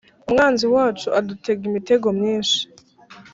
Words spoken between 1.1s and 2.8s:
adutega imitego myinshi